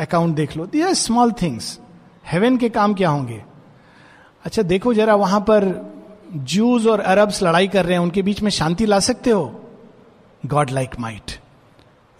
[0.00, 1.78] अकाउंट देख लो। They are small things
[2.26, 3.42] heaven के काम क्या होंगे?
[4.44, 5.66] अच्छा देखो जरा वहाँ पर
[6.32, 9.60] जूस और अरब्स लड़ाई कर रहे हैं, उनके बीच में शांति ला सकते हो?
[10.46, 11.32] गॉड लाइक माइट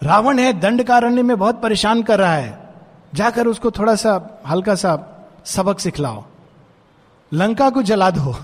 [0.01, 2.69] रावण है, दंड कारण्य में बहुत परेशान कर रहा है।
[3.15, 4.97] जाकर उसको थोड़ा सा हल्का सा
[5.45, 6.23] सबक सिखलाओ।
[7.31, 8.35] लंका को जला दो।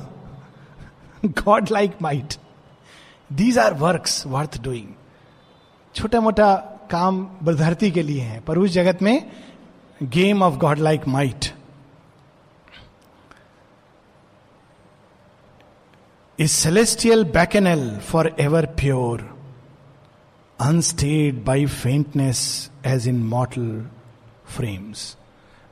[1.26, 2.34] God like might
[3.34, 4.88] these are work worth doing
[5.96, 9.32] छोटा मोटा काम धरती के लिए है पर उस जगत में
[10.04, 11.46] game of god like might
[16.40, 19.20] is celestial bacchanal forever pure,
[20.60, 23.70] unstayed by faintness as in mortal
[24.58, 25.18] frames.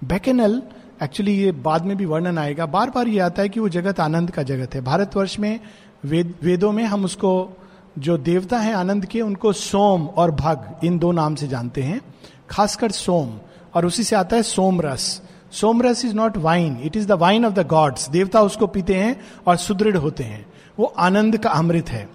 [0.04, 0.62] Bacchanal
[1.04, 4.00] actually ये बाद में भी वर्णन आएगा। बार बार ये आता है कि वो जगत
[4.00, 5.60] आनंद का जगत है। भारतवर्ष में
[6.06, 7.58] वेद वेदों में हम उसको
[8.00, 12.02] जो देवता हैं आनंद के, उनको सोम और भग, इन दो नाम से जानते हैं।
[12.50, 13.38] खासकर सोम,
[13.74, 17.12] और उसी से आता है सोम रस सोम रस is not wine it is the
[17.12, 20.46] wine of the gods देवता उसको पीते हैं और सुदृढ़ होते हैं।
[20.80, 22.10] वो आनंद का अमृत है।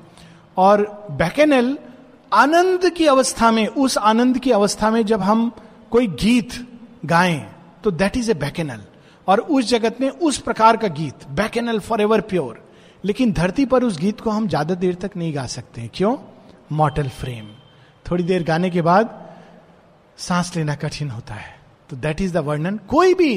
[0.57, 1.79] और बैकेनल,
[2.33, 5.53] आनंद की अवस्था में, उस आनंद की अवस्था में जब हम
[5.91, 6.51] कोई गीत
[7.05, 7.47] गाएँ
[7.85, 8.81] तो दैट इज़ ए बैकेनल।
[9.29, 12.68] और उस जगत में उस प्रकार का गीत, बैकेनल फॉर एवर प्योर
[13.05, 16.17] लेकिन धरती पर उस गीत को हम ज़्यादा देर तक नहीं गा सकते क्यों?
[16.73, 17.47] मॉटल फ्रेम
[18.07, 19.15] थोड़ी देर गाने के बाद
[20.19, 21.55] सांस लेना कठिन होता है।
[21.91, 23.35] तो दैट इज़ द वर्णन। कोई भी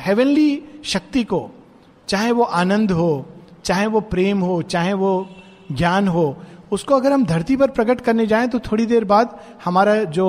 [0.00, 1.50] हेवनली शक्ति को,
[2.08, 3.26] चाहे वो आनंद हो,
[3.64, 5.28] चाहे वो प्रेम हो, चाहे वो
[5.72, 6.36] ज्ञान हो,
[6.72, 10.26] उसको अगर हम धरती पर प्रकट करने जाएँ तो थोड़ी देर बाद हमारा जो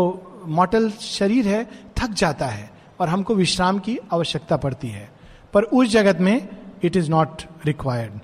[0.47, 1.63] मॉटल शरीर है,
[1.97, 5.09] थक जाता है और हमको विश्राम की आवश्यकता पड़ती है।
[5.53, 6.47] पर उस जगत में
[6.83, 8.19] it is not required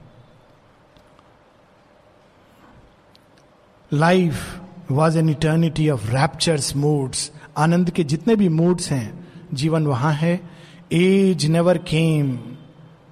[3.93, 10.13] life was an eternity of raptures moods आनंद के जितने भी मूड्स हैं जीवन वहाँ
[10.13, 10.49] है
[10.91, 12.37] age never came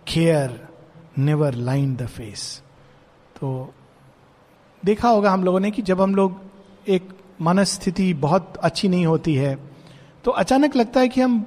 [0.07, 0.67] care
[1.17, 2.61] never line the face
[3.41, 3.73] तो
[4.85, 6.41] देखा होगा हम लोगों ने कि जब हम लोग
[6.87, 7.09] एक
[7.41, 9.57] मनस्थिति बहुत अच्छी नहीं होती है
[10.25, 11.45] तो अचानक लगता है कि हम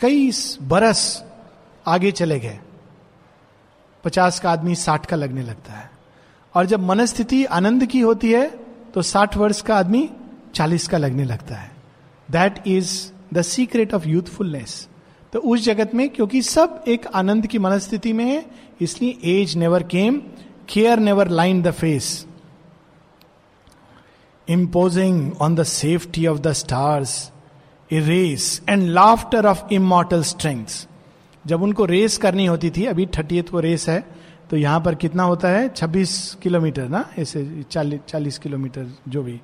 [0.00, 1.24] कई बरस
[1.86, 2.60] आगे चले गए।
[4.04, 5.93] पचास का आदमी साठ का लगने लगता है।
[6.54, 8.46] और जब मनस्थिति आनंद की होती है
[8.94, 10.08] तो साठ वर्ष का आदमी
[10.54, 11.70] चालीस का लगने लगता है।
[12.28, 12.90] That is
[13.34, 14.88] the secret of youthfulness
[15.32, 18.44] तो उस जगत में, क्योंकि सब एक आनंद की मनस्थिति में है,
[18.80, 20.18] इसलिए age never came
[20.68, 22.26] care never line the face
[24.48, 27.32] imposing on the safety of the stars
[27.90, 30.86] a race and laughter of immortal strength
[31.44, 34.04] जब उनको रेस करनी होती थी, अभी थर्टी को रेस है
[34.50, 35.74] तो यहाँ पर कितना होता है?
[35.74, 37.08] 26 किलोमीटर ना?
[37.18, 39.40] ऐसे चालीस चालीस किलोमीटर जो भी।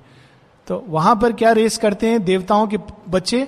[0.67, 2.23] तो वहाँ पर क्या रेस करते हैं?
[2.23, 2.77] देवताओं के
[3.09, 3.47] बच्चे,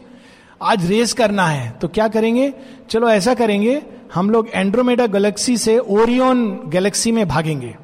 [0.61, 2.53] आज रेस करना है। तो क्या करेंगे?
[2.89, 7.77] चलो ऐसा करेंगे, हम लोग एंड्रोमेडा गैलेक्सी से ओरियन गैलेक्सी में भागेंगे।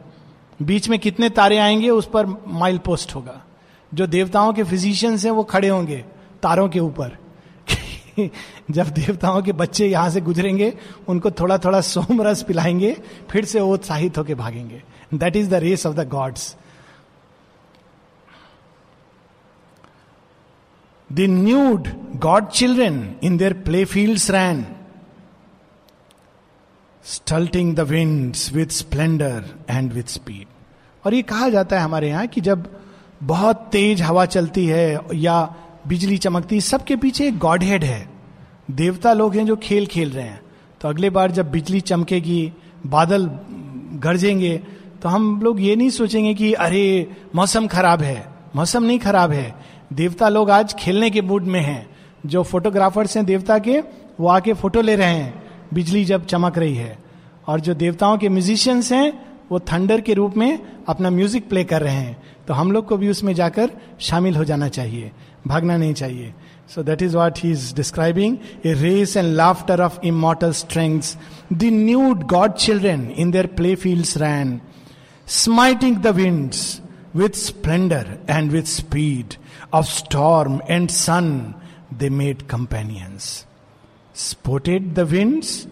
[0.61, 3.43] बीच में कितने तारे आएँगे, उस पर माइल पोस्ट होगा।
[3.93, 6.05] जो देवताओं के फिजिशियंस हैं, वो खड़े होंगे
[6.43, 7.17] तारों के ऊपर।
[8.71, 10.73] जब देवताओं के बच्चे यहाँ से गुजरेंगे,
[11.07, 12.97] उनको थोड़ा थोड़ा सोम रस पिलाएँगे,
[13.31, 16.55] फिर से वो उत्साहित होकर भागेंगे। That is the race of the gods
[21.13, 24.65] the nude god children in their play field ran
[27.03, 30.47] smiting the winds with splendour and with speed
[31.05, 32.81] और ये कहा जाता है हमारे यहाँ कि जब
[33.23, 35.55] बहुत तेज हवा चलती है या
[35.89, 38.09] बिजली चमकती, सबके पीछे एक गॉड हेड है।
[38.71, 40.41] देवता लोग हैं जो खेल खेल रहे हैं।
[40.81, 42.53] तो अगले बार जब बिजली चमकेगी,
[42.85, 43.25] बादल
[43.93, 44.61] गरजेंगे
[45.01, 49.55] तो हम लोग ये नहीं सोचेंगे कि अरे, मौसम खराब है। मौसम नहीं खराब है।
[49.93, 51.89] देवता लोग आज खेलने के मूड में हैं।
[52.25, 53.79] जो फोटोग्राफर्स हैं देवता के,
[54.19, 56.97] वो आके फ़ोटो ले रहे हैं। बिजली जब चमक रही है।
[57.47, 61.81] और जो देवताओं के म्यूजिशियंस हैं, वो थंडर के रूप में अपना म्यूज़िक प्ले कर
[61.81, 65.11] रहे हैं। तो हम लोग को भी उसमें जाकर शामिल हो जाना चाहिए।
[65.47, 66.33] भागना नहीं चाहिए।
[66.75, 71.15] So that is what he is describing a race and laughter of immortal strengths
[71.53, 74.59] the nude god children in their play field ran
[75.27, 76.81] smiting the winds
[77.15, 79.33] with splendour and with speed
[79.73, 81.33] of storm and sun
[81.99, 83.33] they made companions
[84.15, 85.65] sported the winds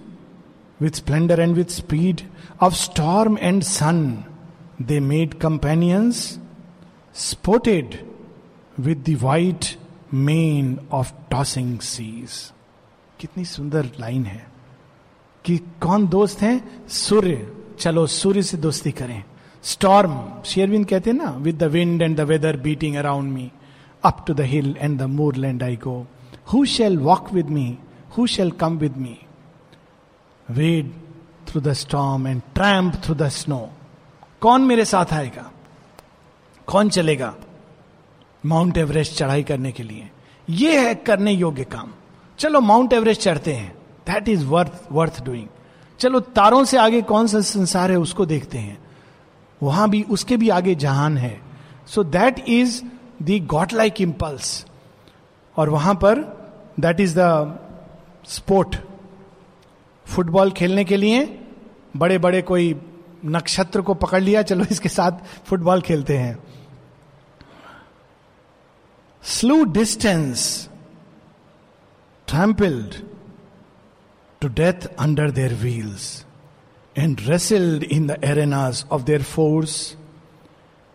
[0.80, 2.24] with splendor and with speed.
[2.60, 4.26] Of storm and sun,
[4.80, 6.40] they made companions.
[7.14, 8.00] Sported
[8.80, 9.66] with the white
[10.14, 12.54] mane of tossing seas
[13.20, 14.48] कितनी सुंदर line है
[15.46, 16.88] कि कौन दोस्त हैं?
[16.88, 19.24] सूर्य। चलो, सूर्य से दोस्ती करें।
[19.64, 23.52] स्टॉर्म शेयरविंद कहते हैं ना with the wind and the weather beating around me
[24.04, 25.04] up to the hill and the
[25.36, 26.08] moorland I go
[26.54, 27.78] who shall walk with me
[28.18, 29.20] who shall come with me
[30.52, 30.92] wade
[31.48, 33.70] through the storm and tramp through the snow
[34.42, 35.52] कौन मेरे साथ आएगा?
[36.68, 37.36] कौन चलेगा?
[38.46, 40.10] Mount Everest चढ़ाई करने के लिए।
[40.50, 41.92] ये है करने योग्य काम।
[42.40, 43.76] चलो माउंट एवरेस्ट चढ़ते हैं।
[44.08, 45.48] That is worth worth doing
[46.00, 48.78] चलो तारों से आगे कौन सा संसार है उसको देखते हैं।
[49.64, 51.42] वहाँ भी, उसके भी आगे जहान है।
[51.88, 52.82] So that is
[53.24, 54.66] the god like impulse
[55.58, 56.20] और वहाँ पर
[56.80, 57.60] that is the
[58.28, 58.76] sport
[60.06, 61.40] football खेलने के लिए
[61.98, 62.76] बड़े बड़े कोई
[63.26, 65.12] नक्षत्र को पकड़ लिया, चलो इसके साथ
[65.46, 66.38] फुटबॉल खेलते हैं।
[69.28, 70.70] Slew distance,
[72.28, 73.02] trampled
[74.40, 76.24] to death under their wheels,
[76.96, 79.98] and wrestled in the arenas of their force,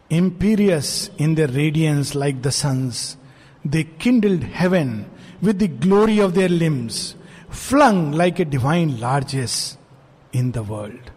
[0.09, 3.19] imperious in their radiance like the suns.
[3.67, 5.11] They kindled heaven
[5.43, 7.15] with the glory of their limbs,
[7.51, 9.77] flung like a divine largesse
[10.33, 11.11] in the world.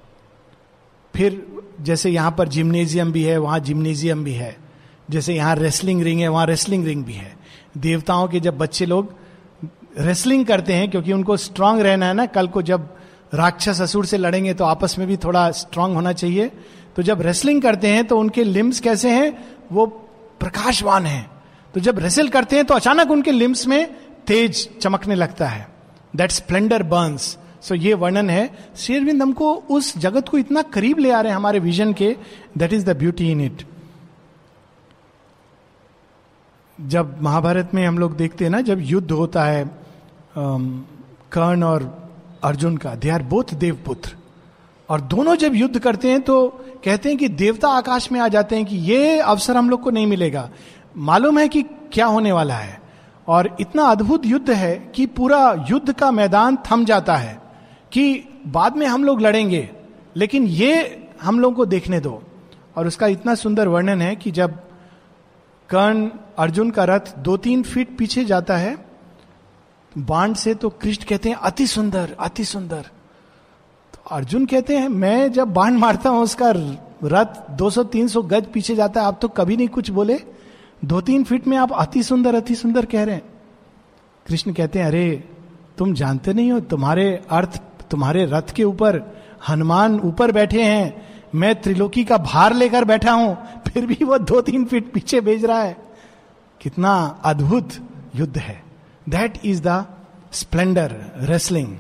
[1.16, 4.65] फिर जैसे यहाँ पर gymnasium भी है वहाँ gymnasium भी है
[5.10, 7.36] जैसे यहाँ रेसलिंग रिंग है, वहाँ रेसलिंग रिंग भी है।
[7.78, 9.14] देवताओं के जब बच्चे लोग
[10.00, 12.90] रेसलिंग करते हैं, क्योंकि उनको स्ट्रांग रहना है ना, कल को जब
[13.34, 16.52] राक्षस असुर से लड़ेंगे तो आपस में भी थोड़ा स्ट्रांग होना चाहिए।
[16.96, 19.32] तो जब रेसलिंग करते हैं तो उनके लिम्स कैसे हैं?
[19.72, 19.86] वो
[20.40, 21.26] प्रकाशवान है।
[21.74, 23.96] तो जब रेसल करते हैं तो अचानक उनके लिम्स में
[24.28, 25.68] तेज चमकने लगता है।
[26.14, 31.12] दैट स्प्लेंडर बर्न्स सो ये वर्णन है। शेरविंद हमको उस जगत को इतना करीब ले
[31.12, 32.16] आ रहे हैं हमारे विजन के
[32.58, 33.64] that is the beauty in it
[36.78, 39.70] जब महाभारत में हम लोग देखते हैं ना, जब युद्ध होता है
[40.38, 41.84] कर्ण और
[42.44, 44.16] अर्जुन का, दे आर बोथ देवपुत्र।
[44.90, 46.48] और दोनों जब युद्ध करते हैं तो
[46.86, 49.90] कहते हैं कि देवता आकाश में आ जाते हैं कि ये अवसर हम लोग को
[49.90, 50.50] नहीं मिलेगा।
[50.98, 51.62] मालूम है कि
[51.94, 52.80] क्या होने वाला है।
[53.28, 57.34] और इतना अद्भुत युद्ध है कि पूरा युद्ध का मैदान थम जाता है
[57.92, 59.70] कि बाद में हम लोग लड़ेंगे,
[60.16, 62.22] लेकिन ये हम लोग को देखने दो।
[62.76, 64.60] और उसका इतना सुंदर वर्णन है कि जब
[65.70, 68.86] कर्ण अर्जुन का रथ दो तीन फीट पीछे जाता है।
[69.98, 72.82] बाण से तो कृष्ण कहते हैं, अति सुंदर अति सुंदर।
[73.94, 76.54] तो अर्जुन कहते हैं, मैं जब बाण मारता हूँ, उसका
[77.04, 80.20] रथ 200-300 गज पीछे जाता है। आप तो कभी नहीं कुछ बोले।
[80.86, 83.26] दो तीन फीट में आप अति सुंदर अति सुंदर कह रहे हैं।
[84.28, 85.30] कृष्ण कहते हैं, अरे,
[85.78, 87.62] तुम जानते नहीं हो, तुम्हारे अर्थ,
[87.92, 89.04] तुम्हारे रथ के ऊपर,
[89.50, 93.38] हनुमान ऊपर बैठे हैं। मैं त्रिलोकी का भार लेकर बैठा हूँ।
[93.76, 95.78] फिर भी वो दो तीन फीट पीछे भेज रहा है।
[96.62, 97.70] कितना अद्भुत
[98.16, 98.64] युद्ध है।
[99.10, 99.86] That is the
[100.32, 101.78] splendour wrestling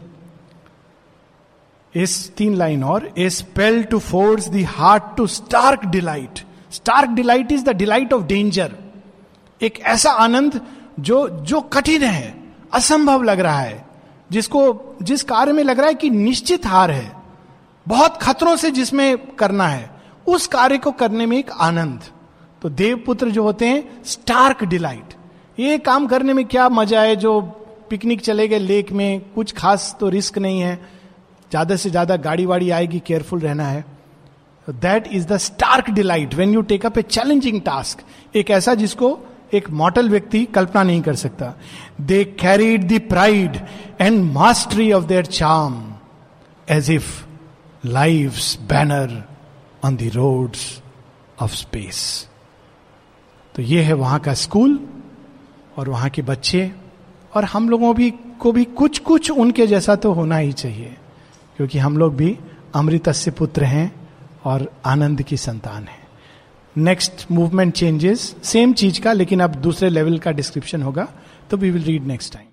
[1.95, 6.39] इस तीन लाइन और a spell to force the heart to stark delight
[6.71, 8.75] stark delight is the delight of danger
[9.61, 10.61] एक ऐसा आनंद
[10.99, 12.43] जो जो कठिन है,
[12.73, 13.85] असंभव लग रहा है,
[14.31, 17.13] जिसको, जिस कार्य में लग रहा है कि निश्चित हार है।
[17.87, 19.94] बहुत खतरों से जिसमें करना है।
[20.27, 22.03] उस कार्य को करने में एक आनंद।
[22.61, 25.13] तो देवपुत्र जो होते हैं स्टार्क डिलाइट
[25.57, 27.39] ये काम करने में क्या मज़ा है जो
[27.89, 30.75] पिकनिक चले गए लेक में, कुछ खास तो रिस्क नहीं है।
[31.51, 33.83] ज़्यादा से ज़्यादा गाड़ी वाड़ी आएगी केयरफुल रहना है।
[34.67, 37.99] That is the stark delight when you take up a challenging task
[38.35, 39.17] एक ऐसा जिसको
[39.53, 41.53] एक मॉटल व्यक्ति कल्पना नहीं कर सकता।
[42.01, 43.59] They carried the pride
[44.01, 45.81] and mastery of their charm
[46.67, 47.13] as if
[47.87, 49.23] life banner
[49.85, 50.81] on the roads
[51.41, 52.29] of space
[53.55, 54.79] तो ये है वहाँ का स्कूल
[55.77, 56.71] और वहाँ के बच्चे
[57.35, 60.95] और हम लोगों भी, को भी कुछ कुछ उनके जैसा तो होना ही चाहिए,
[61.57, 62.37] क्योंकि हम लोग भी
[62.75, 63.91] अमृतस्य पुत्र हैं
[64.45, 66.03] और आनंद की संतान है।
[66.75, 71.07] नेक्स्ट मूवमेंट चेंजेस सेम चीज़ का, लेकिन अब दूसरे लेवल का डिस्क्रिप्शन होगा
[71.49, 72.47] तो we will read next time